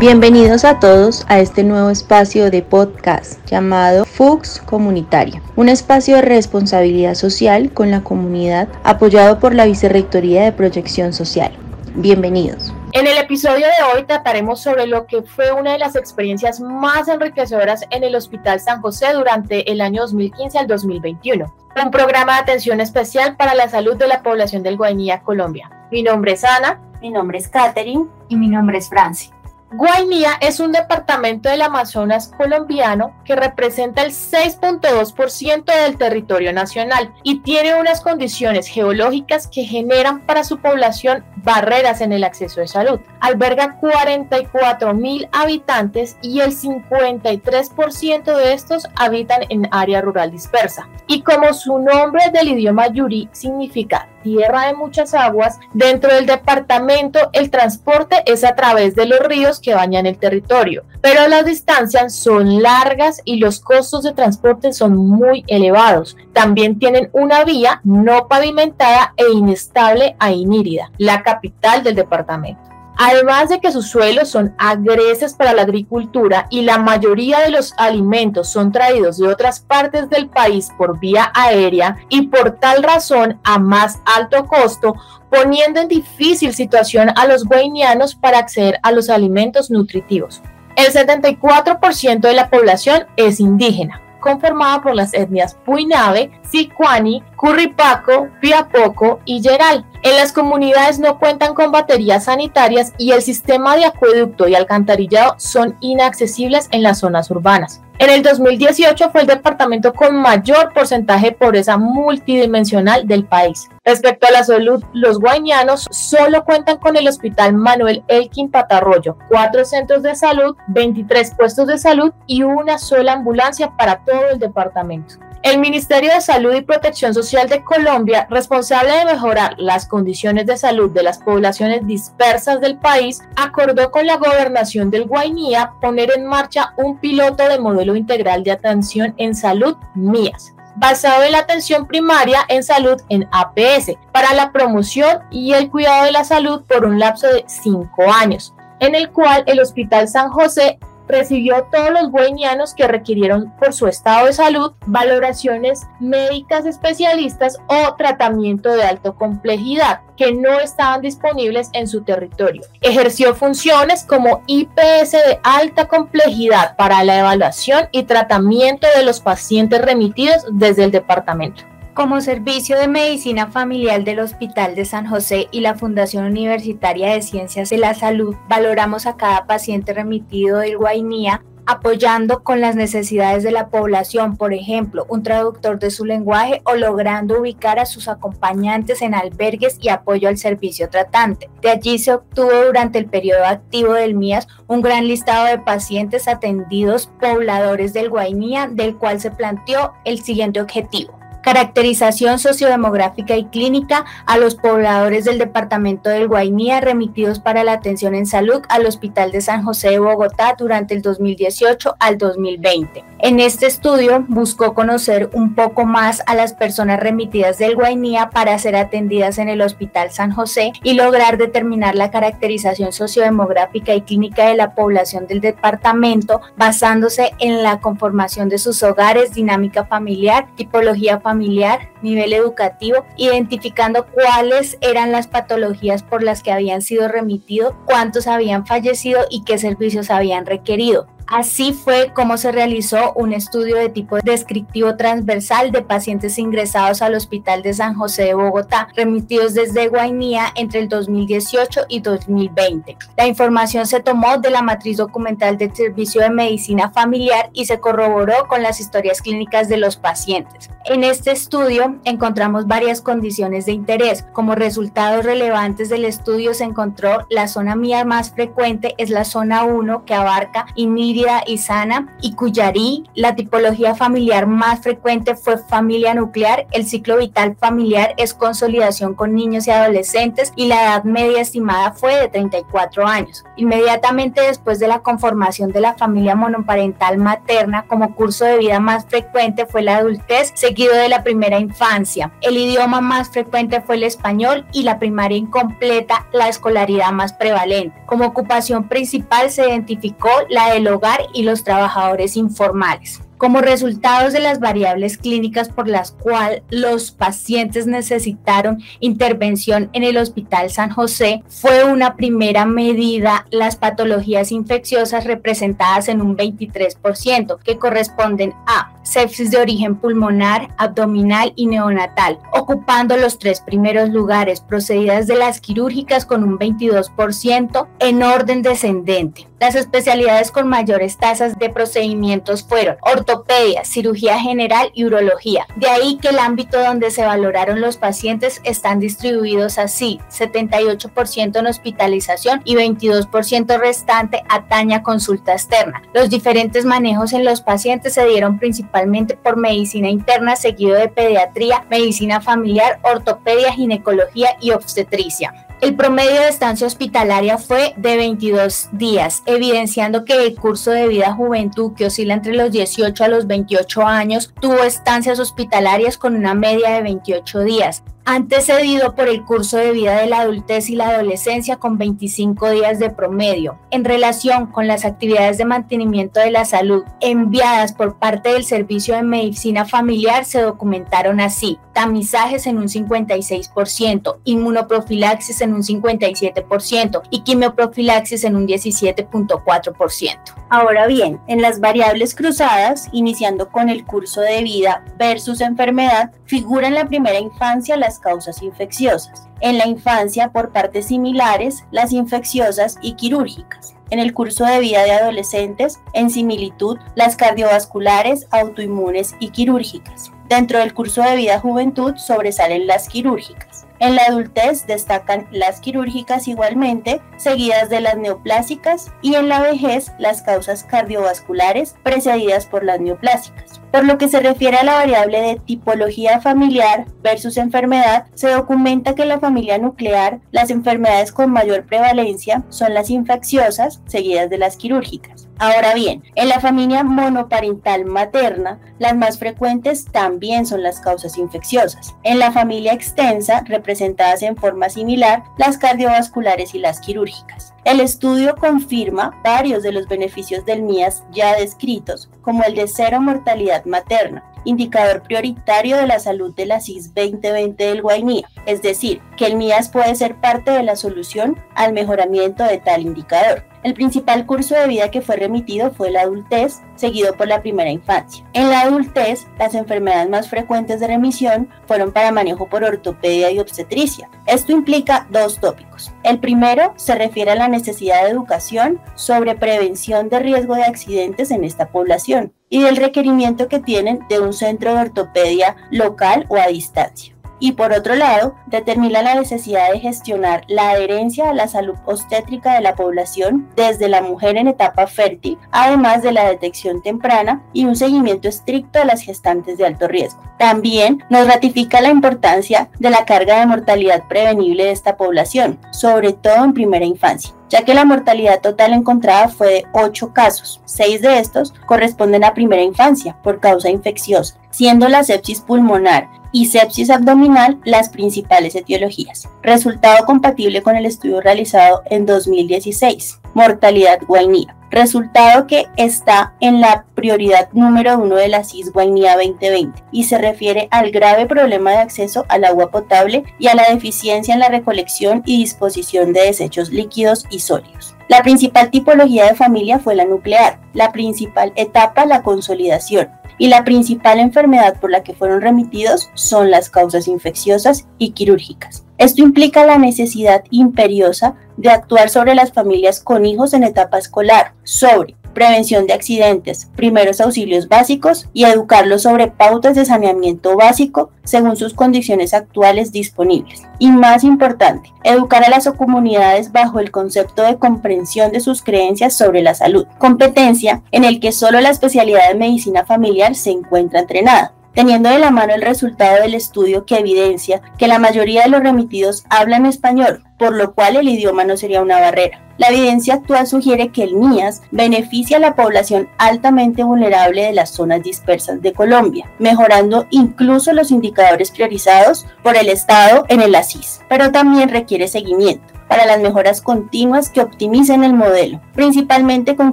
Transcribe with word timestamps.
Bienvenidos 0.00 0.64
a 0.64 0.80
todos 0.80 1.26
a 1.28 1.40
este 1.40 1.62
nuevo 1.62 1.90
espacio 1.90 2.50
de 2.50 2.62
podcast 2.62 3.38
llamado 3.44 4.06
FUX 4.06 4.58
Comunitaria, 4.62 5.42
un 5.56 5.68
espacio 5.68 6.16
de 6.16 6.22
responsabilidad 6.22 7.14
social 7.14 7.70
con 7.74 7.90
la 7.90 8.02
comunidad 8.02 8.66
apoyado 8.82 9.38
por 9.38 9.54
la 9.54 9.66
Vicerrectoría 9.66 10.44
de 10.44 10.52
Proyección 10.52 11.12
Social. 11.12 11.52
Bienvenidos. 11.96 12.72
En 12.92 13.06
el 13.06 13.18
episodio 13.18 13.66
de 13.66 13.94
hoy 13.94 14.04
trataremos 14.04 14.62
sobre 14.62 14.86
lo 14.86 15.04
que 15.04 15.20
fue 15.20 15.52
una 15.52 15.72
de 15.72 15.78
las 15.78 15.94
experiencias 15.96 16.60
más 16.60 17.06
enriquecedoras 17.06 17.84
en 17.90 18.02
el 18.02 18.14
Hospital 18.14 18.58
San 18.58 18.80
José 18.80 19.12
durante 19.12 19.70
el 19.70 19.82
año 19.82 20.00
2015 20.00 20.60
al 20.60 20.66
2021, 20.66 21.54
un 21.76 21.90
programa 21.90 22.36
de 22.36 22.40
atención 22.40 22.80
especial 22.80 23.36
para 23.36 23.54
la 23.54 23.68
salud 23.68 23.96
de 23.96 24.08
la 24.08 24.22
población 24.22 24.62
del 24.62 24.78
Guainía, 24.78 25.20
Colombia. 25.20 25.70
Mi 25.92 26.02
nombre 26.02 26.32
es 26.32 26.44
Ana. 26.44 26.80
Mi 27.02 27.10
nombre 27.10 27.36
es 27.36 27.48
Katherine. 27.48 28.06
Y 28.28 28.36
mi 28.36 28.48
nombre 28.48 28.78
es 28.78 28.88
Franci. 28.88 29.30
Guainía 29.72 30.32
es 30.40 30.58
un 30.58 30.72
departamento 30.72 31.48
del 31.48 31.62
Amazonas 31.62 32.26
colombiano 32.36 33.14
que 33.24 33.36
representa 33.36 34.02
el 34.02 34.10
6.2% 34.10 35.64
del 35.64 35.96
territorio 35.96 36.52
nacional 36.52 37.14
y 37.22 37.38
tiene 37.38 37.76
unas 37.76 38.00
condiciones 38.00 38.66
geológicas 38.66 39.46
que 39.46 39.62
generan 39.62 40.26
para 40.26 40.42
su 40.42 40.58
población 40.58 41.24
barreras 41.36 42.00
en 42.00 42.12
el 42.12 42.24
acceso 42.24 42.60
de 42.60 42.66
salud. 42.66 42.98
Alberga 43.20 43.76
44 43.78 44.92
mil 44.92 45.28
habitantes 45.30 46.16
y 46.20 46.40
el 46.40 46.50
53% 46.50 48.36
de 48.36 48.52
estos 48.52 48.88
habitan 48.96 49.42
en 49.50 49.68
área 49.70 50.00
rural 50.00 50.32
dispersa. 50.32 50.88
Y 51.06 51.22
como 51.22 51.54
su 51.54 51.78
nombre 51.78 52.24
del 52.32 52.48
idioma 52.48 52.88
yuri 52.88 53.28
significa 53.30 54.08
tierra 54.22 54.66
de 54.66 54.74
muchas 54.74 55.14
aguas, 55.14 55.58
dentro 55.72 56.14
del 56.14 56.26
departamento 56.26 57.18
el 57.32 57.50
transporte 57.50 58.22
es 58.26 58.44
a 58.44 58.54
través 58.54 58.94
de 58.94 59.06
los 59.06 59.20
ríos 59.20 59.60
que 59.60 59.74
bañan 59.74 60.06
el 60.06 60.18
territorio, 60.18 60.84
pero 61.00 61.26
las 61.28 61.44
distancias 61.44 62.14
son 62.14 62.62
largas 62.62 63.20
y 63.24 63.36
los 63.36 63.60
costos 63.60 64.02
de 64.02 64.12
transporte 64.12 64.72
son 64.72 64.96
muy 64.96 65.44
elevados. 65.46 66.16
También 66.32 66.78
tienen 66.78 67.10
una 67.12 67.44
vía 67.44 67.80
no 67.84 68.28
pavimentada 68.28 69.14
e 69.16 69.30
inestable 69.32 70.16
a 70.18 70.30
Inírida, 70.30 70.90
la 70.98 71.22
capital 71.22 71.82
del 71.82 71.94
departamento. 71.94 72.60
Además 73.02 73.48
de 73.48 73.60
que 73.60 73.72
sus 73.72 73.86
suelos 73.86 74.28
son 74.28 74.54
agreses 74.58 75.32
para 75.32 75.54
la 75.54 75.62
agricultura 75.62 76.46
y 76.50 76.60
la 76.60 76.76
mayoría 76.76 77.40
de 77.40 77.48
los 77.48 77.72
alimentos 77.78 78.48
son 78.48 78.72
traídos 78.72 79.16
de 79.16 79.26
otras 79.26 79.58
partes 79.58 80.10
del 80.10 80.28
país 80.28 80.70
por 80.76 81.00
vía 81.00 81.32
aérea 81.34 81.96
y 82.10 82.26
por 82.26 82.58
tal 82.58 82.82
razón 82.82 83.40
a 83.42 83.58
más 83.58 84.00
alto 84.04 84.44
costo, 84.44 84.96
poniendo 85.30 85.80
en 85.80 85.88
difícil 85.88 86.52
situación 86.52 87.08
a 87.16 87.26
los 87.26 87.44
guainianos 87.44 88.14
para 88.14 88.36
acceder 88.36 88.78
a 88.82 88.92
los 88.92 89.08
alimentos 89.08 89.70
nutritivos. 89.70 90.42
El 90.76 90.92
74% 90.92 92.20
de 92.20 92.34
la 92.34 92.50
población 92.50 93.06
es 93.16 93.40
indígena, 93.40 94.02
conformada 94.20 94.82
por 94.82 94.94
las 94.94 95.14
etnias 95.14 95.56
Puinave, 95.64 96.30
Sicuani, 96.42 97.22
Curripaco, 97.36 98.28
Piapoco 98.40 99.20
y 99.24 99.40
Yeral. 99.40 99.84
En 100.02 100.16
las 100.16 100.32
comunidades 100.32 100.98
no 100.98 101.18
cuentan 101.18 101.54
con 101.54 101.72
baterías 101.72 102.24
sanitarias 102.24 102.92
y 102.98 103.12
el 103.12 103.22
sistema 103.22 103.76
de 103.76 103.86
acueducto 103.86 104.46
y 104.48 104.54
alcantarillado 104.54 105.34
son 105.38 105.76
inaccesibles 105.80 106.68
en 106.70 106.82
las 106.82 107.00
zonas 107.00 107.30
urbanas. 107.30 107.82
En 108.00 108.08
el 108.08 108.22
2018 108.22 109.10
fue 109.10 109.20
el 109.20 109.26
departamento 109.26 109.92
con 109.92 110.16
mayor 110.16 110.72
porcentaje 110.72 111.26
de 111.26 111.32
pobreza 111.32 111.76
multidimensional 111.76 113.06
del 113.06 113.26
país. 113.26 113.68
Respecto 113.84 114.26
a 114.26 114.30
la 114.30 114.42
salud, 114.42 114.82
los 114.94 115.20
guañanos 115.20 115.86
solo 115.90 116.46
cuentan 116.46 116.78
con 116.78 116.96
el 116.96 117.06
Hospital 117.06 117.52
Manuel 117.52 118.02
Elkin 118.08 118.50
Patarroyo, 118.50 119.18
cuatro 119.28 119.66
centros 119.66 120.02
de 120.02 120.14
salud, 120.14 120.56
23 120.68 121.34
puestos 121.34 121.66
de 121.66 121.76
salud 121.76 122.10
y 122.26 122.42
una 122.42 122.78
sola 122.78 123.12
ambulancia 123.12 123.76
para 123.76 124.02
todo 124.02 124.30
el 124.30 124.38
departamento. 124.38 125.16
El 125.42 125.58
Ministerio 125.58 126.12
de 126.12 126.20
Salud 126.20 126.52
y 126.52 126.60
Protección 126.60 127.14
Social 127.14 127.48
de 127.48 127.64
Colombia, 127.64 128.26
responsable 128.28 128.92
de 128.92 129.06
mejorar 129.06 129.54
las 129.56 129.86
condiciones 129.86 130.44
de 130.44 130.58
salud 130.58 130.90
de 130.90 131.02
las 131.02 131.18
poblaciones 131.18 131.86
dispersas 131.86 132.60
del 132.60 132.76
país, 132.76 133.22
acordó 133.36 133.90
con 133.90 134.06
la 134.06 134.18
gobernación 134.18 134.90
del 134.90 135.06
Guainía 135.06 135.72
poner 135.80 136.12
en 136.14 136.26
marcha 136.26 136.74
un 136.76 136.98
piloto 136.98 137.48
de 137.48 137.58
modelo 137.58 137.96
integral 137.96 138.44
de 138.44 138.52
atención 138.52 139.14
en 139.16 139.34
salud 139.34 139.76
MIAS 139.94 140.54
basado 140.76 141.24
en 141.24 141.32
la 141.32 141.40
atención 141.40 141.86
primaria 141.86 142.40
en 142.48 142.62
salud 142.62 143.00
en 143.08 143.28
APS 143.32 143.96
para 144.12 144.34
la 144.34 144.52
promoción 144.52 145.20
y 145.30 145.52
el 145.52 145.68
cuidado 145.68 146.04
de 146.04 146.12
la 146.12 146.24
salud 146.24 146.62
por 146.62 146.84
un 146.84 146.98
lapso 146.98 147.26
de 147.26 147.44
cinco 147.48 148.10
años, 148.10 148.54
en 148.78 148.94
el 148.94 149.10
cual 149.10 149.42
el 149.46 149.60
Hospital 149.60 150.08
San 150.08 150.30
José 150.30 150.78
recibió 151.10 151.66
todos 151.70 151.90
los 151.90 152.10
guainianos 152.10 152.74
que 152.74 152.86
requirieron 152.86 153.52
por 153.58 153.72
su 153.72 153.86
estado 153.86 154.26
de 154.26 154.32
salud 154.32 154.72
valoraciones 154.86 155.86
médicas 155.98 156.66
especialistas 156.66 157.58
o 157.66 157.94
tratamiento 157.96 158.70
de 158.70 158.82
alta 158.82 159.12
complejidad 159.12 160.00
que 160.16 160.32
no 160.32 160.60
estaban 160.60 161.00
disponibles 161.00 161.70
en 161.72 161.88
su 161.88 162.02
territorio. 162.02 162.62
Ejerció 162.82 163.34
funciones 163.34 164.04
como 164.04 164.42
IPS 164.46 165.12
de 165.12 165.40
alta 165.42 165.88
complejidad 165.88 166.76
para 166.76 167.02
la 167.04 167.18
evaluación 167.18 167.88
y 167.90 168.02
tratamiento 168.02 168.86
de 168.94 169.04
los 169.04 169.20
pacientes 169.20 169.80
remitidos 169.80 170.44
desde 170.52 170.84
el 170.84 170.90
departamento. 170.90 171.69
Como 172.00 172.22
Servicio 172.22 172.78
de 172.78 172.88
Medicina 172.88 173.48
Familiar 173.48 174.04
del 174.04 174.20
Hospital 174.20 174.74
de 174.74 174.86
San 174.86 175.06
José 175.06 175.48
y 175.50 175.60
la 175.60 175.74
Fundación 175.74 176.24
Universitaria 176.24 177.12
de 177.12 177.20
Ciencias 177.20 177.68
de 177.68 177.76
la 177.76 177.92
Salud, 177.92 178.34
valoramos 178.48 179.04
a 179.04 179.18
cada 179.18 179.44
paciente 179.44 179.92
remitido 179.92 180.60
del 180.60 180.78
Guainía 180.78 181.44
apoyando 181.66 182.42
con 182.42 182.62
las 182.62 182.74
necesidades 182.74 183.42
de 183.42 183.52
la 183.52 183.68
población, 183.68 184.38
por 184.38 184.54
ejemplo, 184.54 185.04
un 185.10 185.22
traductor 185.22 185.78
de 185.78 185.90
su 185.90 186.06
lenguaje 186.06 186.62
o 186.64 186.74
logrando 186.74 187.38
ubicar 187.38 187.78
a 187.78 187.84
sus 187.84 188.08
acompañantes 188.08 189.02
en 189.02 189.14
albergues 189.14 189.76
y 189.78 189.90
apoyo 189.90 190.30
al 190.30 190.38
servicio 190.38 190.88
tratante. 190.88 191.50
De 191.60 191.68
allí 191.68 191.98
se 191.98 192.14
obtuvo 192.14 192.64
durante 192.64 192.98
el 192.98 193.10
periodo 193.10 193.44
activo 193.44 193.92
del 193.92 194.14
MIAS 194.14 194.48
un 194.68 194.80
gran 194.80 195.06
listado 195.06 195.44
de 195.44 195.58
pacientes 195.58 196.28
atendidos 196.28 197.10
pobladores 197.20 197.92
del 197.92 198.08
Guainía, 198.08 198.68
del 198.68 198.96
cual 198.96 199.20
se 199.20 199.30
planteó 199.30 199.92
el 200.06 200.22
siguiente 200.22 200.62
objetivo 200.62 201.19
caracterización 201.42 202.38
sociodemográfica 202.38 203.36
y 203.36 203.46
clínica 203.46 204.04
a 204.26 204.38
los 204.38 204.54
pobladores 204.54 205.24
del 205.24 205.38
departamento 205.38 206.10
del 206.10 206.28
Guainía 206.28 206.80
remitidos 206.80 207.38
para 207.38 207.64
la 207.64 207.72
atención 207.72 208.14
en 208.14 208.26
salud 208.26 208.62
al 208.68 208.86
Hospital 208.86 209.32
de 209.32 209.40
San 209.40 209.64
José 209.64 209.90
de 209.90 209.98
Bogotá 209.98 210.54
durante 210.58 210.94
el 210.94 211.02
2018 211.02 211.96
al 211.98 212.18
2020. 212.18 213.04
En 213.22 213.40
este 213.40 213.66
estudio 213.66 214.24
buscó 214.28 214.74
conocer 214.74 215.30
un 215.32 215.54
poco 215.54 215.84
más 215.84 216.22
a 216.26 216.34
las 216.34 216.54
personas 216.54 217.00
remitidas 217.00 217.58
del 217.58 217.74
Guainía 217.74 218.30
para 218.30 218.58
ser 218.58 218.76
atendidas 218.76 219.38
en 219.38 219.48
el 219.48 219.60
Hospital 219.60 220.10
San 220.10 220.32
José 220.32 220.72
y 220.82 220.94
lograr 220.94 221.36
determinar 221.36 221.94
la 221.94 222.10
caracterización 222.10 222.92
sociodemográfica 222.92 223.94
y 223.94 224.02
clínica 224.02 224.48
de 224.48 224.56
la 224.56 224.74
población 224.74 225.26
del 225.26 225.40
departamento 225.40 226.40
basándose 226.56 227.32
en 227.38 227.62
la 227.62 227.80
conformación 227.80 228.48
de 228.48 228.58
sus 228.58 228.82
hogares, 228.82 229.34
dinámica 229.34 229.84
familiar, 229.84 230.46
tipología 230.56 231.20
familiar, 231.20 231.29
nivel 231.34 232.32
educativo, 232.32 233.04
identificando 233.16 234.06
cuáles 234.06 234.78
eran 234.80 235.12
las 235.12 235.26
patologías 235.26 236.02
por 236.02 236.22
las 236.22 236.42
que 236.42 236.52
habían 236.52 236.82
sido 236.82 237.08
remitidos, 237.08 237.74
cuántos 237.86 238.26
habían 238.26 238.66
fallecido 238.66 239.20
y 239.30 239.44
qué 239.44 239.58
servicios 239.58 240.10
habían 240.10 240.46
requerido. 240.46 241.06
Así 241.30 241.72
fue 241.72 242.12
como 242.12 242.36
se 242.36 242.50
realizó 242.50 243.12
un 243.14 243.32
estudio 243.32 243.76
de 243.76 243.88
tipo 243.88 244.18
descriptivo 244.18 244.96
transversal 244.96 245.70
de 245.70 245.82
pacientes 245.82 246.36
ingresados 246.38 247.02
al 247.02 247.14
Hospital 247.14 247.62
de 247.62 247.72
San 247.72 247.94
José 247.94 248.24
de 248.24 248.34
Bogotá, 248.34 248.88
remitidos 248.96 249.54
desde 249.54 249.86
Guainía 249.86 250.46
entre 250.56 250.80
el 250.80 250.88
2018 250.88 251.82
y 251.88 252.00
2020. 252.00 252.96
La 253.16 253.28
información 253.28 253.86
se 253.86 254.00
tomó 254.00 254.38
de 254.38 254.50
la 254.50 254.62
matriz 254.62 254.96
documental 254.96 255.56
del 255.56 255.72
Servicio 255.72 256.20
de 256.20 256.30
Medicina 256.30 256.90
Familiar 256.90 257.48
y 257.52 257.66
se 257.66 257.78
corroboró 257.78 258.48
con 258.48 258.64
las 258.64 258.80
historias 258.80 259.22
clínicas 259.22 259.68
de 259.68 259.76
los 259.76 259.96
pacientes. 259.96 260.68
En 260.86 261.04
este 261.04 261.30
estudio 261.30 262.00
encontramos 262.02 262.66
varias 262.66 263.02
condiciones 263.02 263.66
de 263.66 263.72
interés. 263.72 264.24
Como 264.32 264.56
resultados 264.56 265.24
relevantes 265.24 265.90
del 265.90 266.06
estudio 266.06 266.54
se 266.54 266.64
encontró 266.64 267.26
la 267.30 267.46
zona 267.46 267.76
mía 267.76 268.04
más 268.04 268.32
frecuente 268.32 268.94
es 268.98 269.10
la 269.10 269.24
zona 269.24 269.62
1 269.62 270.04
que 270.04 270.14
abarca 270.14 270.66
Iniria 270.74 271.19
y 271.46 271.58
sana, 271.58 272.16
y 272.20 272.34
Cuyarí, 272.34 273.04
la 273.14 273.34
tipología 273.34 273.94
familiar 273.94 274.46
más 274.46 274.80
frecuente 274.80 275.34
fue 275.34 275.58
familia 275.58 276.14
nuclear, 276.14 276.66
el 276.72 276.86
ciclo 276.86 277.18
vital 277.18 277.56
familiar 277.56 278.14
es 278.16 278.32
consolidación 278.32 279.14
con 279.14 279.34
niños 279.34 279.66
y 279.66 279.70
adolescentes 279.70 280.52
y 280.56 280.66
la 280.66 280.82
edad 280.82 281.04
media 281.04 281.40
estimada 281.40 281.92
fue 281.92 282.14
de 282.14 282.28
34 282.28 283.06
años. 283.06 283.44
Inmediatamente 283.56 284.40
después 284.40 284.78
de 284.78 284.88
la 284.88 285.00
conformación 285.00 285.72
de 285.72 285.80
la 285.80 285.94
familia 285.94 286.34
monoparental 286.34 287.18
materna, 287.18 287.84
como 287.86 288.14
curso 288.14 288.44
de 288.44 288.58
vida 288.58 288.80
más 288.80 289.06
frecuente 289.06 289.66
fue 289.66 289.82
la 289.82 289.96
adultez, 289.98 290.52
seguido 290.54 290.94
de 290.94 291.08
la 291.08 291.22
primera 291.22 291.58
infancia. 291.58 292.32
El 292.40 292.56
idioma 292.56 293.00
más 293.00 293.30
frecuente 293.30 293.80
fue 293.80 293.96
el 293.96 294.04
español 294.04 294.66
y 294.72 294.84
la 294.84 294.98
primaria 294.98 295.36
incompleta, 295.36 296.26
la 296.32 296.48
escolaridad 296.48 297.12
más 297.12 297.32
prevalente. 297.32 298.00
Como 298.06 298.26
ocupación 298.26 298.88
principal 298.88 299.50
se 299.50 299.68
identificó 299.68 300.30
la 300.48 300.72
del 300.72 300.88
hogar 300.88 301.09
y 301.34 301.42
los 301.42 301.64
trabajadores 301.64 302.36
informales. 302.36 303.20
Como 303.40 303.62
resultados 303.62 304.34
de 304.34 304.40
las 304.40 304.60
variables 304.60 305.16
clínicas 305.16 305.70
por 305.70 305.88
las 305.88 306.12
cuales 306.12 306.62
los 306.68 307.10
pacientes 307.10 307.86
necesitaron 307.86 308.82
intervención 309.00 309.88
en 309.94 310.04
el 310.04 310.18
Hospital 310.18 310.68
San 310.68 310.90
José, 310.90 311.42
fue 311.48 311.84
una 311.84 312.16
primera 312.16 312.66
medida 312.66 313.46
las 313.50 313.76
patologías 313.76 314.52
infecciosas 314.52 315.24
representadas 315.24 316.08
en 316.08 316.20
un 316.20 316.36
23%, 316.36 317.58
que 317.64 317.78
corresponden 317.78 318.52
a 318.66 318.92
sepsis 319.04 319.50
de 319.50 319.56
origen 319.56 319.96
pulmonar, 319.96 320.74
abdominal 320.76 321.54
y 321.56 321.66
neonatal, 321.66 322.38
ocupando 322.52 323.16
los 323.16 323.38
tres 323.38 323.62
primeros 323.62 324.10
lugares, 324.10 324.60
procedidas 324.60 325.26
de 325.26 325.36
las 325.36 325.62
quirúrgicas 325.62 326.26
con 326.26 326.44
un 326.44 326.58
22% 326.58 327.88
en 328.00 328.22
orden 328.22 328.60
descendente. 328.60 329.49
Las 329.60 329.74
especialidades 329.74 330.50
con 330.52 330.68
mayores 330.68 331.18
tasas 331.18 331.58
de 331.58 331.68
procedimientos 331.68 332.64
fueron 332.64 332.96
ortopedia, 333.02 333.84
cirugía 333.84 334.38
general 334.38 334.90
y 334.94 335.04
urología. 335.04 335.66
De 335.76 335.86
ahí 335.86 336.16
que 336.16 336.28
el 336.28 336.38
ámbito 336.38 336.82
donde 336.82 337.10
se 337.10 337.26
valoraron 337.26 337.82
los 337.82 337.98
pacientes 337.98 338.62
están 338.64 339.00
distribuidos 339.00 339.76
así, 339.76 340.18
78% 340.30 341.58
en 341.58 341.66
hospitalización 341.66 342.62
y 342.64 342.74
22% 342.74 343.78
restante 343.78 344.42
atañe 344.48 344.94
a 344.94 345.02
consulta 345.02 345.52
externa. 345.52 346.00
Los 346.14 346.30
diferentes 346.30 346.86
manejos 346.86 347.34
en 347.34 347.44
los 347.44 347.60
pacientes 347.60 348.14
se 348.14 348.24
dieron 348.24 348.58
principalmente 348.58 349.36
por 349.36 349.58
medicina 349.58 350.08
interna, 350.08 350.56
seguido 350.56 350.96
de 350.96 351.08
pediatría, 351.08 351.84
medicina 351.90 352.40
familiar, 352.40 352.98
ortopedia, 353.02 353.72
ginecología 353.74 354.56
y 354.58 354.70
obstetricia. 354.70 355.66
El 355.80 355.96
promedio 355.96 356.42
de 356.42 356.48
estancia 356.48 356.86
hospitalaria 356.86 357.56
fue 357.56 357.94
de 357.96 358.18
22 358.18 358.90
días, 358.92 359.42
evidenciando 359.46 360.26
que 360.26 360.34
el 360.34 360.54
curso 360.54 360.90
de 360.90 361.08
vida 361.08 361.32
juventud, 361.32 361.94
que 361.94 362.04
oscila 362.04 362.34
entre 362.34 362.54
los 362.54 362.70
18 362.70 363.24
a 363.24 363.28
los 363.28 363.46
28 363.46 364.06
años, 364.06 364.52
tuvo 364.60 364.82
estancias 364.82 365.38
hospitalarias 365.38 366.18
con 366.18 366.36
una 366.36 366.52
media 366.52 366.90
de 366.90 367.02
28 367.02 367.60
días 367.60 368.02
antecedido 368.24 369.14
por 369.14 369.28
el 369.28 369.44
curso 369.44 369.76
de 369.76 369.92
vida 369.92 370.20
de 370.20 370.26
la 370.26 370.40
adultez 370.40 370.90
y 370.90 370.96
la 370.96 371.08
adolescencia 371.08 371.76
con 371.76 371.98
25 371.98 372.70
días 372.70 372.98
de 372.98 373.10
promedio. 373.10 373.78
En 373.90 374.04
relación 374.04 374.66
con 374.66 374.86
las 374.86 375.04
actividades 375.04 375.58
de 375.58 375.64
mantenimiento 375.64 376.40
de 376.40 376.50
la 376.50 376.64
salud 376.64 377.04
enviadas 377.20 377.92
por 377.92 378.18
parte 378.18 378.52
del 378.52 378.64
Servicio 378.64 379.14
de 379.16 379.22
Medicina 379.22 379.84
Familiar 379.84 380.44
se 380.44 380.60
documentaron 380.60 381.40
así. 381.40 381.78
Tamizajes 381.92 382.66
en 382.66 382.78
un 382.78 382.88
56%, 382.88 384.36
inmunoprofilaxis 384.44 385.60
en 385.60 385.74
un 385.74 385.82
57% 385.82 387.22
y 387.30 387.40
quimioprofilaxis 387.42 388.44
en 388.44 388.56
un 388.56 388.66
17.4%. 388.66 390.38
Ahora 390.68 391.08
bien, 391.08 391.40
en 391.48 391.62
las 391.62 391.80
variables 391.80 392.34
cruzadas, 392.34 393.08
iniciando 393.12 393.70
con 393.70 393.88
el 393.88 394.04
curso 394.04 394.40
de 394.40 394.62
vida 394.62 395.04
versus 395.18 395.60
enfermedad, 395.60 396.30
figura 396.44 396.86
en 396.86 396.94
la 396.94 397.06
primera 397.06 397.40
infancia 397.40 397.96
las 398.10 398.18
causas 398.18 398.60
infecciosas. 398.60 399.48
En 399.60 399.78
la 399.78 399.86
infancia, 399.86 400.50
por 400.50 400.72
partes 400.72 401.06
similares, 401.06 401.84
las 401.92 402.12
infecciosas 402.12 402.96
y 403.00 403.14
quirúrgicas. 403.14 403.94
En 404.10 404.18
el 404.18 404.34
curso 404.34 404.64
de 404.64 404.80
vida 404.80 405.04
de 405.04 405.12
adolescentes, 405.12 406.00
en 406.12 406.28
similitud, 406.28 406.98
las 407.14 407.36
cardiovasculares, 407.36 408.48
autoinmunes 408.50 409.36
y 409.38 409.50
quirúrgicas. 409.50 410.32
Dentro 410.48 410.80
del 410.80 410.92
curso 410.92 411.22
de 411.22 411.36
vida 411.36 411.60
juventud 411.60 412.16
sobresalen 412.16 412.88
las 412.88 413.08
quirúrgicas. 413.08 413.86
En 414.00 414.16
la 414.16 414.22
adultez 414.24 414.88
destacan 414.88 415.46
las 415.52 415.78
quirúrgicas 415.78 416.48
igualmente, 416.48 417.20
seguidas 417.36 417.90
de 417.90 418.00
las 418.00 418.16
neoplásicas 418.16 419.12
y 419.22 419.36
en 419.36 419.48
la 419.48 419.60
vejez 419.60 420.10
las 420.18 420.42
causas 420.42 420.82
cardiovasculares 420.82 421.94
precedidas 422.02 422.66
por 422.66 422.82
las 422.82 422.98
neoplásicas. 422.98 423.79
Por 423.92 424.04
lo 424.04 424.18
que 424.18 424.28
se 424.28 424.40
refiere 424.40 424.76
a 424.76 424.84
la 424.84 424.94
variable 424.94 425.40
de 425.40 425.56
tipología 425.56 426.40
familiar 426.40 427.06
versus 427.22 427.56
enfermedad, 427.56 428.26
se 428.34 428.48
documenta 428.48 429.14
que 429.14 429.22
en 429.22 429.28
la 429.28 429.40
familia 429.40 429.78
nuclear 429.78 430.40
las 430.52 430.70
enfermedades 430.70 431.32
con 431.32 431.50
mayor 431.50 431.84
prevalencia 431.84 432.62
son 432.68 432.94
las 432.94 433.10
infecciosas, 433.10 434.00
seguidas 434.06 434.48
de 434.48 434.58
las 434.58 434.76
quirúrgicas. 434.76 435.49
Ahora 435.62 435.92
bien, 435.92 436.22
en 436.36 436.48
la 436.48 436.58
familia 436.58 437.04
monoparental 437.04 438.06
materna, 438.06 438.80
las 438.98 439.14
más 439.14 439.38
frecuentes 439.38 440.06
también 440.06 440.64
son 440.64 440.82
las 440.82 441.00
causas 441.00 441.36
infecciosas. 441.36 442.14
En 442.22 442.38
la 442.38 442.50
familia 442.50 442.94
extensa, 442.94 443.62
representadas 443.66 444.42
en 444.42 444.56
forma 444.56 444.88
similar, 444.88 445.44
las 445.58 445.76
cardiovasculares 445.76 446.74
y 446.74 446.78
las 446.78 447.00
quirúrgicas. 447.00 447.74
El 447.84 448.00
estudio 448.00 448.56
confirma 448.56 449.38
varios 449.44 449.82
de 449.82 449.92
los 449.92 450.08
beneficios 450.08 450.64
del 450.64 450.80
MIAS 450.80 451.24
ya 451.30 451.54
descritos, 451.54 452.30
como 452.40 452.64
el 452.64 452.74
de 452.74 452.88
cero 452.88 453.20
mortalidad 453.20 453.84
materna, 453.84 454.42
indicador 454.64 455.22
prioritario 455.22 455.98
de 455.98 456.06
la 456.06 456.20
salud 456.20 456.54
de 456.54 456.64
la 456.64 456.80
CIS 456.80 457.12
2020 457.14 457.84
del 457.84 458.00
Guainía, 458.00 458.48
es 458.64 458.80
decir, 458.80 459.20
que 459.36 459.44
el 459.44 459.56
MIAS 459.56 459.90
puede 459.90 460.14
ser 460.14 460.36
parte 460.36 460.70
de 460.70 460.84
la 460.84 460.96
solución 460.96 461.62
al 461.74 461.92
mejoramiento 461.92 462.64
de 462.64 462.78
tal 462.78 463.02
indicador. 463.02 463.69
El 463.82 463.94
principal 463.94 464.44
curso 464.44 464.74
de 464.74 464.86
vida 464.86 465.10
que 465.10 465.22
fue 465.22 465.36
remitido 465.36 465.90
fue 465.90 466.10
la 466.10 466.22
adultez, 466.22 466.80
seguido 466.96 467.34
por 467.34 467.48
la 467.48 467.62
primera 467.62 467.90
infancia. 467.90 468.44
En 468.52 468.68
la 468.68 468.82
adultez, 468.82 469.46
las 469.58 469.74
enfermedades 469.74 470.28
más 470.28 470.50
frecuentes 470.50 471.00
de 471.00 471.06
remisión 471.06 471.70
fueron 471.86 472.12
para 472.12 472.30
manejo 472.30 472.68
por 472.68 472.84
ortopedia 472.84 473.50
y 473.50 473.58
obstetricia. 473.58 474.28
Esto 474.46 474.72
implica 474.72 475.26
dos 475.30 475.58
tópicos. 475.60 476.12
El 476.24 476.40
primero 476.40 476.92
se 476.96 477.14
refiere 477.14 477.52
a 477.52 477.56
la 477.56 477.68
necesidad 477.68 478.24
de 478.24 478.30
educación 478.30 479.00
sobre 479.14 479.54
prevención 479.54 480.28
de 480.28 480.40
riesgo 480.40 480.74
de 480.74 480.84
accidentes 480.84 481.50
en 481.50 481.64
esta 481.64 481.88
población 481.88 482.52
y 482.68 482.82
del 482.82 482.96
requerimiento 482.96 483.68
que 483.68 483.80
tienen 483.80 484.20
de 484.28 484.40
un 484.40 484.52
centro 484.52 484.94
de 484.94 485.00
ortopedia 485.00 485.76
local 485.90 486.44
o 486.48 486.56
a 486.56 486.66
distancia 486.66 487.34
y 487.60 487.72
por 487.72 487.92
otro 487.92 488.16
lado, 488.16 488.56
determina 488.66 489.22
la 489.22 489.34
necesidad 489.34 489.92
de 489.92 490.00
gestionar 490.00 490.64
la 490.66 490.90
adherencia 490.90 491.50
a 491.50 491.54
la 491.54 491.68
salud 491.68 491.94
obstétrica 492.06 492.74
de 492.74 492.80
la 492.80 492.96
población 492.96 493.68
desde 493.76 494.08
la 494.08 494.22
mujer 494.22 494.56
en 494.56 494.66
etapa 494.66 495.06
fértil, 495.06 495.58
además 495.70 496.22
de 496.22 496.32
la 496.32 496.48
detección 496.48 497.02
temprana 497.02 497.62
y 497.72 497.84
un 497.84 497.94
seguimiento 497.94 498.48
estricto 498.48 498.98
de 498.98 499.04
las 499.04 499.22
gestantes 499.22 499.78
de 499.78 499.86
alto 499.86 500.08
riesgo. 500.08 500.40
También 500.58 501.22
nos 501.30 501.46
ratifica 501.46 502.00
la 502.00 502.10
importancia 502.10 502.90
de 502.98 503.10
la 503.10 503.24
carga 503.24 503.60
de 503.60 503.66
mortalidad 503.66 504.26
prevenible 504.28 504.84
de 504.84 504.92
esta 504.92 505.16
población, 505.16 505.78
sobre 505.92 506.32
todo 506.32 506.64
en 506.64 506.72
primera 506.72 507.04
infancia 507.04 507.59
ya 507.70 507.84
que 507.84 507.94
la 507.94 508.04
mortalidad 508.04 508.60
total 508.60 508.92
encontrada 508.92 509.48
fue 509.48 509.68
de 509.68 509.86
8 509.92 510.32
casos. 510.34 510.80
6 510.84 511.22
de 511.22 511.38
estos 511.38 511.72
corresponden 511.86 512.44
a 512.44 512.52
primera 512.52 512.82
infancia 512.82 513.36
por 513.42 513.60
causa 513.60 513.88
infecciosa, 513.88 514.56
siendo 514.70 515.08
la 515.08 515.24
sepsis 515.24 515.60
pulmonar 515.60 516.28
y 516.52 516.66
sepsis 516.66 517.10
abdominal 517.10 517.78
las 517.84 518.08
principales 518.08 518.74
etiologías. 518.74 519.48
Resultado 519.62 520.26
compatible 520.26 520.82
con 520.82 520.96
el 520.96 521.06
estudio 521.06 521.40
realizado 521.40 522.02
en 522.06 522.26
2016. 522.26 523.39
Mortalidad 523.54 524.20
guainía. 524.26 524.76
Resultado 524.90 525.68
que 525.68 525.86
está 525.96 526.54
en 526.58 526.80
la 526.80 527.04
prioridad 527.14 527.68
número 527.72 528.18
uno 528.18 528.34
de 528.34 528.48
la 528.48 528.64
CIS 528.64 528.92
Guainía 528.92 529.36
2020 529.36 530.02
y 530.10 530.24
se 530.24 530.36
refiere 530.36 530.88
al 530.90 531.12
grave 531.12 531.46
problema 531.46 531.92
de 531.92 531.98
acceso 531.98 532.44
al 532.48 532.64
agua 532.64 532.90
potable 532.90 533.44
y 533.60 533.68
a 533.68 533.76
la 533.76 533.88
deficiencia 533.88 534.52
en 534.52 534.58
la 534.58 534.68
recolección 534.68 535.42
y 535.46 535.58
disposición 535.58 536.32
de 536.32 536.40
desechos 536.40 536.90
líquidos 536.90 537.44
y 537.50 537.60
sólidos. 537.60 538.16
La 538.28 538.42
principal 538.42 538.90
tipología 538.90 539.46
de 539.46 539.54
familia 539.54 540.00
fue 540.00 540.16
la 540.16 540.24
nuclear, 540.24 540.80
la 540.92 541.12
principal 541.12 541.72
etapa 541.76 542.26
la 542.26 542.42
consolidación, 542.42 543.30
y 543.60 543.68
la 543.68 543.84
principal 543.84 544.40
enfermedad 544.40 544.98
por 544.98 545.10
la 545.10 545.22
que 545.22 545.34
fueron 545.34 545.60
remitidos 545.60 546.30
son 546.34 546.70
las 546.70 546.88
causas 546.88 547.28
infecciosas 547.28 548.08
y 548.16 548.30
quirúrgicas. 548.30 549.04
Esto 549.18 549.42
implica 549.42 549.84
la 549.84 549.98
necesidad 549.98 550.64
imperiosa 550.70 551.56
de 551.76 551.90
actuar 551.90 552.30
sobre 552.30 552.54
las 552.54 552.72
familias 552.72 553.20
con 553.20 553.44
hijos 553.44 553.74
en 553.74 553.84
etapa 553.84 554.16
escolar, 554.16 554.72
sobre 554.82 555.36
prevención 555.52 556.06
de 556.06 556.12
accidentes, 556.12 556.88
primeros 556.96 557.40
auxilios 557.40 557.88
básicos 557.88 558.48
y 558.52 558.64
educarlos 558.64 559.22
sobre 559.22 559.48
pautas 559.48 559.94
de 559.94 560.04
saneamiento 560.04 560.76
básico 560.76 561.30
según 561.44 561.76
sus 561.76 561.94
condiciones 561.94 562.54
actuales 562.54 563.12
disponibles. 563.12 563.82
Y 563.98 564.10
más 564.10 564.44
importante, 564.44 565.12
educar 565.24 565.64
a 565.64 565.70
las 565.70 565.88
comunidades 565.90 566.72
bajo 566.72 567.00
el 567.00 567.10
concepto 567.10 567.62
de 567.62 567.76
comprensión 567.76 568.52
de 568.52 568.60
sus 568.60 568.82
creencias 568.82 569.36
sobre 569.36 569.62
la 569.62 569.74
salud, 569.74 570.06
competencia 570.18 571.02
en 571.10 571.24
el 571.24 571.40
que 571.40 571.52
solo 571.52 571.80
la 571.80 571.90
especialidad 571.90 572.48
de 572.48 572.58
medicina 572.58 573.04
familiar 573.04 573.54
se 573.54 573.70
encuentra 573.70 574.20
entrenada 574.20 574.72
teniendo 574.94 575.28
de 575.28 575.38
la 575.38 575.50
mano 575.50 575.74
el 575.74 575.82
resultado 575.82 576.42
del 576.42 576.54
estudio 576.54 577.04
que 577.04 577.18
evidencia 577.18 577.80
que 577.98 578.08
la 578.08 578.18
mayoría 578.18 578.62
de 578.62 578.70
los 578.70 578.82
remitidos 578.82 579.44
hablan 579.48 579.86
español, 579.86 580.42
por 580.58 580.74
lo 580.74 580.92
cual 580.94 581.16
el 581.16 581.28
idioma 581.28 581.64
no 581.64 581.76
sería 581.76 582.02
una 582.02 582.20
barrera. 582.20 582.66
La 582.78 582.88
evidencia 582.88 583.34
actual 583.34 583.66
sugiere 583.66 584.08
que 584.08 584.22
el 584.22 584.34
MIAS 584.34 584.82
beneficia 584.90 585.58
a 585.58 585.60
la 585.60 585.74
población 585.74 586.28
altamente 586.38 587.02
vulnerable 587.02 587.64
de 587.64 587.72
las 587.72 587.90
zonas 587.90 588.22
dispersas 588.22 588.80
de 588.80 588.92
Colombia, 588.92 589.50
mejorando 589.58 590.26
incluso 590.30 590.92
los 590.94 591.10
indicadores 591.10 591.70
priorizados 591.70 592.46
por 592.62 592.76
el 592.76 592.88
Estado 592.88 593.44
en 593.48 593.60
el 593.60 593.74
ASIS, 593.74 594.22
pero 594.28 594.50
también 594.50 594.88
requiere 594.88 595.28
seguimiento 595.28 595.99
para 596.10 596.26
las 596.26 596.40
mejoras 596.40 596.82
continuas 596.82 597.50
que 597.50 597.60
optimicen 597.60 598.24
el 598.24 598.34
modelo, 598.34 598.80
principalmente 598.94 599.76
con 599.76 599.92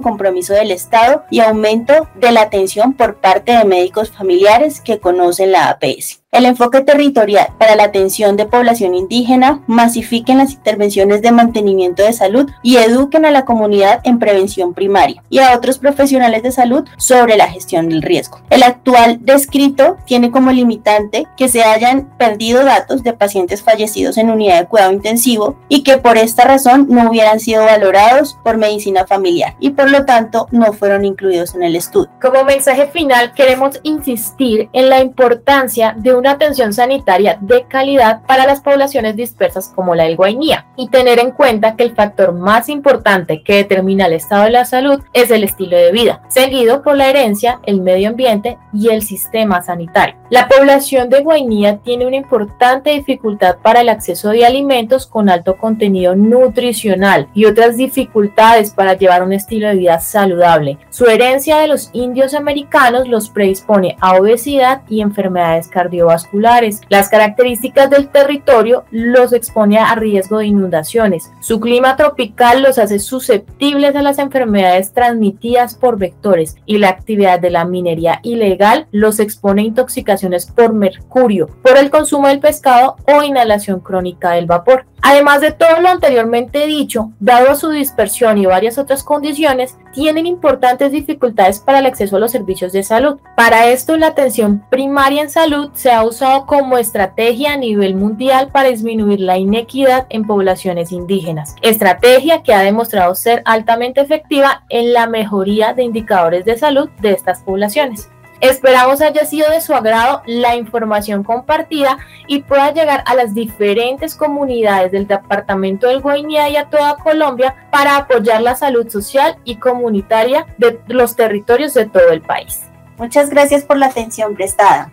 compromiso 0.00 0.52
del 0.52 0.72
Estado 0.72 1.22
y 1.30 1.38
aumento 1.38 2.08
de 2.16 2.32
la 2.32 2.42
atención 2.42 2.92
por 2.92 3.18
parte 3.18 3.52
de 3.52 3.64
médicos 3.64 4.10
familiares 4.10 4.80
que 4.80 4.98
conocen 4.98 5.52
la 5.52 5.68
APS. 5.68 6.20
El 6.30 6.44
enfoque 6.44 6.82
territorial 6.82 7.48
para 7.58 7.74
la 7.74 7.84
atención 7.84 8.36
de 8.36 8.44
población 8.44 8.94
indígena 8.94 9.62
masifiquen 9.66 10.36
las 10.36 10.52
intervenciones 10.52 11.22
de 11.22 11.32
mantenimiento 11.32 12.02
de 12.02 12.12
salud 12.12 12.50
y 12.62 12.76
eduquen 12.76 13.24
a 13.24 13.30
la 13.30 13.46
comunidad 13.46 14.02
en 14.04 14.18
prevención 14.18 14.74
primaria 14.74 15.22
y 15.30 15.38
a 15.38 15.56
otros 15.56 15.78
profesionales 15.78 16.42
de 16.42 16.52
salud 16.52 16.84
sobre 16.98 17.38
la 17.38 17.48
gestión 17.48 17.88
del 17.88 18.02
riesgo. 18.02 18.42
El 18.50 18.62
actual 18.62 19.20
descrito 19.22 19.96
tiene 20.04 20.30
como 20.30 20.52
limitante 20.52 21.26
que 21.38 21.48
se 21.48 21.62
hayan 21.62 22.14
perdido 22.18 22.62
datos 22.62 23.02
de 23.02 23.14
pacientes 23.14 23.62
fallecidos 23.62 24.18
en 24.18 24.28
unidad 24.28 24.60
de 24.60 24.66
cuidado 24.66 24.92
intensivo 24.92 25.56
y 25.70 25.82
que 25.82 25.96
por 25.96 26.18
esta 26.18 26.44
razón 26.44 26.88
no 26.90 27.08
hubieran 27.08 27.40
sido 27.40 27.64
valorados 27.64 28.36
por 28.44 28.58
medicina 28.58 29.06
familiar 29.06 29.56
y 29.60 29.70
por 29.70 29.90
lo 29.90 30.04
tanto 30.04 30.46
no 30.50 30.74
fueron 30.74 31.06
incluidos 31.06 31.54
en 31.54 31.62
el 31.62 31.74
estudio. 31.74 32.10
Como 32.20 32.44
mensaje 32.44 32.86
final 32.88 33.32
queremos 33.32 33.80
insistir 33.82 34.68
en 34.74 34.90
la 34.90 35.00
importancia 35.00 35.94
de 35.96 36.17
una 36.18 36.32
atención 36.32 36.72
sanitaria 36.72 37.38
de 37.40 37.64
calidad 37.66 38.22
para 38.26 38.46
las 38.46 38.60
poblaciones 38.60 39.16
dispersas 39.16 39.72
como 39.74 39.94
la 39.94 40.04
del 40.04 40.16
Guainía 40.16 40.66
y 40.76 40.88
tener 40.88 41.18
en 41.18 41.30
cuenta 41.30 41.76
que 41.76 41.84
el 41.84 41.94
factor 41.94 42.32
más 42.32 42.68
importante 42.68 43.42
que 43.42 43.56
determina 43.56 44.06
el 44.06 44.14
estado 44.14 44.44
de 44.44 44.50
la 44.50 44.64
salud 44.64 45.00
es 45.12 45.30
el 45.30 45.44
estilo 45.44 45.76
de 45.76 45.92
vida, 45.92 46.22
seguido 46.28 46.82
por 46.82 46.96
la 46.96 47.08
herencia, 47.08 47.60
el 47.64 47.80
medio 47.80 48.08
ambiente 48.08 48.58
y 48.72 48.88
el 48.88 49.02
sistema 49.02 49.62
sanitario. 49.62 50.16
La 50.30 50.48
población 50.48 51.08
de 51.08 51.22
Guainía 51.22 51.78
tiene 51.78 52.06
una 52.06 52.16
importante 52.16 52.90
dificultad 52.90 53.56
para 53.62 53.80
el 53.80 53.88
acceso 53.88 54.30
de 54.30 54.44
alimentos 54.44 55.06
con 55.06 55.30
alto 55.30 55.56
contenido 55.56 56.14
nutricional 56.14 57.28
y 57.34 57.46
otras 57.46 57.76
dificultades 57.76 58.70
para 58.70 58.94
llevar 58.94 59.22
un 59.22 59.32
estilo 59.32 59.68
de 59.68 59.76
vida 59.76 60.00
saludable. 60.00 60.78
Su 60.90 61.06
herencia 61.06 61.58
de 61.58 61.68
los 61.68 61.90
indios 61.92 62.34
americanos 62.34 63.08
los 63.08 63.30
predispone 63.30 63.96
a 64.00 64.16
obesidad 64.16 64.82
y 64.88 65.00
enfermedades 65.00 65.68
cardiovasculares 65.68 66.07
vasculares. 66.08 66.80
Las 66.88 67.08
características 67.08 67.88
del 67.88 68.08
territorio 68.08 68.84
los 68.90 69.32
expone 69.32 69.78
a 69.78 69.94
riesgo 69.94 70.38
de 70.38 70.46
inundaciones. 70.46 71.30
Su 71.40 71.60
clima 71.60 71.96
tropical 71.96 72.62
los 72.62 72.78
hace 72.78 72.98
susceptibles 72.98 73.94
a 73.96 74.02
las 74.02 74.18
enfermedades 74.18 74.92
transmitidas 74.92 75.74
por 75.74 75.98
vectores 75.98 76.56
y 76.66 76.78
la 76.78 76.88
actividad 76.88 77.40
de 77.40 77.50
la 77.50 77.64
minería 77.64 78.20
ilegal 78.22 78.88
los 78.90 79.20
expone 79.20 79.62
a 79.62 79.66
intoxicaciones 79.66 80.46
por 80.46 80.72
mercurio, 80.72 81.48
por 81.62 81.76
el 81.76 81.90
consumo 81.90 82.28
del 82.28 82.40
pescado 82.40 82.96
o 83.06 83.22
inhalación 83.22 83.80
crónica 83.80 84.32
del 84.32 84.46
vapor. 84.46 84.86
Además 85.00 85.40
de 85.40 85.52
todo 85.52 85.80
lo 85.80 85.88
anteriormente 85.88 86.66
dicho, 86.66 87.12
dado 87.20 87.54
su 87.54 87.70
dispersión 87.70 88.36
y 88.38 88.46
varias 88.46 88.78
otras 88.78 89.04
condiciones, 89.04 89.76
tienen 89.92 90.26
importantes 90.26 90.90
dificultades 90.90 91.60
para 91.60 91.78
el 91.78 91.86
acceso 91.86 92.16
a 92.16 92.18
los 92.18 92.32
servicios 92.32 92.72
de 92.72 92.82
salud. 92.82 93.18
Para 93.36 93.68
esto, 93.68 93.96
la 93.96 94.08
atención 94.08 94.64
primaria 94.70 95.22
en 95.22 95.30
salud 95.30 95.70
se 95.74 95.90
ha 95.98 96.04
usado 96.04 96.46
como 96.46 96.78
estrategia 96.78 97.52
a 97.52 97.56
nivel 97.56 97.96
mundial 97.96 98.50
para 98.52 98.68
disminuir 98.68 99.20
la 99.20 99.36
inequidad 99.36 100.06
en 100.10 100.24
poblaciones 100.24 100.92
indígenas, 100.92 101.56
estrategia 101.60 102.42
que 102.42 102.54
ha 102.54 102.62
demostrado 102.62 103.14
ser 103.16 103.42
altamente 103.44 104.00
efectiva 104.00 104.62
en 104.68 104.92
la 104.92 105.08
mejoría 105.08 105.74
de 105.74 105.82
indicadores 105.82 106.44
de 106.44 106.56
salud 106.56 106.88
de 107.00 107.12
estas 107.12 107.40
poblaciones. 107.40 108.08
Esperamos 108.40 109.00
haya 109.00 109.24
sido 109.24 109.50
de 109.50 109.60
su 109.60 109.74
agrado 109.74 110.22
la 110.24 110.54
información 110.54 111.24
compartida 111.24 111.98
y 112.28 112.42
pueda 112.42 112.72
llegar 112.72 113.02
a 113.06 113.16
las 113.16 113.34
diferentes 113.34 114.14
comunidades 114.14 114.92
del 114.92 115.08
departamento 115.08 115.88
del 115.88 116.00
Guainía 116.00 116.48
y 116.48 116.56
a 116.56 116.70
toda 116.70 116.94
Colombia 116.98 117.56
para 117.72 117.96
apoyar 117.96 118.42
la 118.42 118.54
salud 118.54 118.88
social 118.88 119.38
y 119.42 119.56
comunitaria 119.56 120.46
de 120.56 120.78
los 120.86 121.16
territorios 121.16 121.74
de 121.74 121.86
todo 121.86 122.10
el 122.10 122.20
país. 122.20 122.62
Muchas 122.96 123.28
gracias 123.30 123.64
por 123.64 123.76
la 123.76 123.86
atención 123.86 124.36
prestada. 124.36 124.92